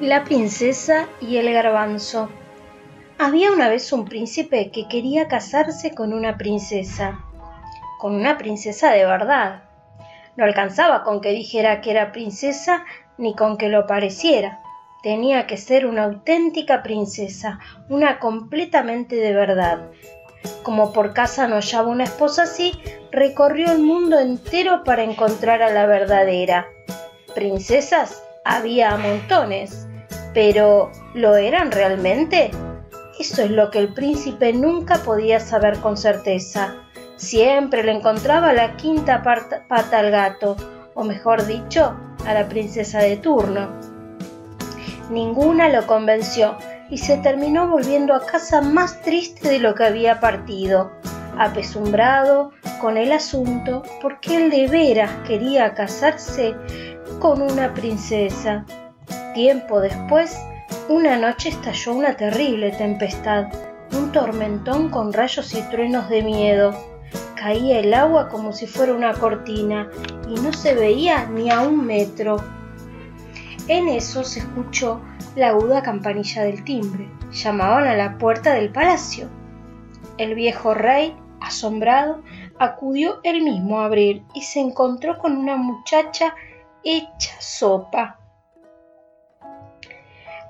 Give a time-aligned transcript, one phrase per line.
[0.00, 2.28] La princesa y el garbanzo.
[3.18, 7.18] Había una vez un príncipe que quería casarse con una princesa,
[7.98, 9.64] con una princesa de verdad.
[10.36, 12.84] No alcanzaba con que dijera que era princesa
[13.16, 14.60] ni con que lo pareciera.
[15.02, 17.58] Tenía que ser una auténtica princesa,
[17.88, 19.90] una completamente de verdad.
[20.62, 22.80] Como por casa no hallaba una esposa así,
[23.10, 26.68] recorrió el mundo entero para encontrar a la verdadera.
[27.34, 29.87] Princesas había a montones,
[30.34, 32.50] pero ¿lo eran realmente?
[33.18, 36.76] Eso es lo que el príncipe nunca podía saber con certeza.
[37.16, 40.56] Siempre le encontraba la quinta pata al gato,
[40.94, 41.96] o mejor dicho,
[42.26, 43.68] a la princesa de turno.
[45.10, 46.56] Ninguna lo convenció
[46.90, 50.92] y se terminó volviendo a casa más triste de lo que había partido,
[51.38, 56.54] apesumbrado con el asunto porque él de veras quería casarse
[57.18, 58.64] con una princesa.
[59.38, 60.36] Tiempo después,
[60.88, 63.46] una noche estalló una terrible tempestad,
[63.92, 66.74] un tormentón con rayos y truenos de miedo.
[67.36, 69.88] Caía el agua como si fuera una cortina
[70.28, 72.38] y no se veía ni a un metro.
[73.68, 75.00] En eso se escuchó
[75.36, 77.08] la aguda campanilla del timbre.
[77.30, 79.28] Llamaban a la puerta del palacio.
[80.16, 82.24] El viejo rey, asombrado,
[82.58, 86.34] acudió él mismo a abrir y se encontró con una muchacha
[86.82, 88.18] hecha sopa.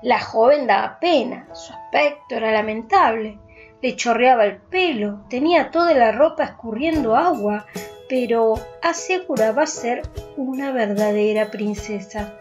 [0.01, 3.37] La joven daba pena, su aspecto era lamentable,
[3.81, 7.65] le chorreaba el pelo, tenía toda la ropa escurriendo agua,
[8.07, 10.01] pero aseguraba ser
[10.37, 12.33] una verdadera princesa.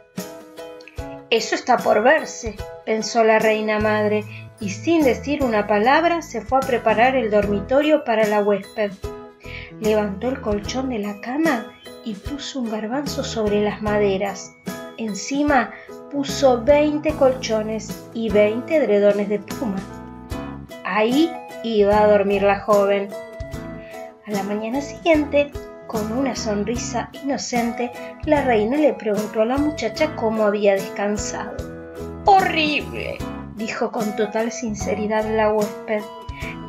[1.31, 4.25] Eso está por verse, pensó la reina madre,
[4.61, 8.93] y sin decir una palabra se fue a preparar el dormitorio para la huésped.
[9.81, 11.73] Levantó el colchón de la cama
[12.05, 14.55] y puso un garbanzo sobre las maderas.
[14.97, 15.73] Encima
[16.11, 19.79] puso 20 colchones y 20 edredones de pluma.
[20.85, 21.31] Ahí
[21.63, 23.09] iba a dormir la joven.
[24.27, 25.51] A la mañana siguiente,
[25.87, 27.91] con una sonrisa inocente,
[28.25, 31.57] la reina le preguntó a la muchacha cómo había descansado.
[32.25, 33.19] Horrible,
[33.57, 36.03] dijo con total sinceridad la huésped.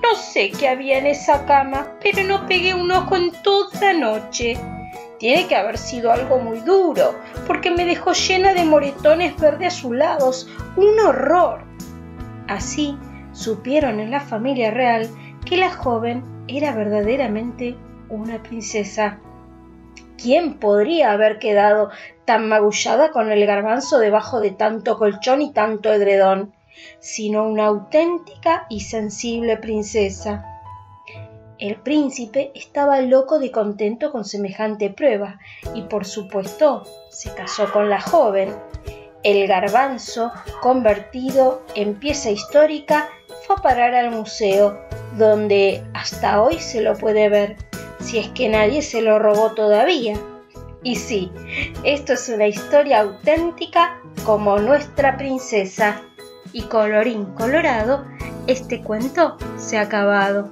[0.02, 4.00] No sé qué había en esa cama, pero no pegué un ojo en toda la
[4.00, 4.58] noche.
[5.20, 7.14] Tiene que haber sido algo muy duro,
[7.46, 10.48] porque me dejó llena de moretones verde azulados.
[10.78, 11.60] ¡Un horror!
[12.48, 12.98] Así
[13.34, 15.10] supieron en la familia real
[15.46, 17.76] que la joven era verdaderamente
[18.08, 19.20] una princesa.
[20.18, 21.92] ¿Quién podría haber quedado
[22.26, 26.54] tan magullada con el garbanzo debajo de tanto colchón y tanto edredón,
[27.00, 30.59] sino una auténtica y sensible princesa?
[31.60, 35.40] El príncipe estaba loco de contento con semejante prueba
[35.76, 38.56] y por supuesto se casó con la joven.
[39.24, 40.32] El garbanzo,
[40.62, 43.10] convertido en pieza histórica,
[43.46, 44.80] fue a parar al museo,
[45.18, 47.58] donde hasta hoy se lo puede ver,
[48.00, 50.18] si es que nadie se lo robó todavía.
[50.82, 51.30] Y sí,
[51.84, 56.02] esto es una historia auténtica como nuestra princesa.
[56.54, 58.06] Y colorín colorado,
[58.48, 60.50] este cuento se ha acabado.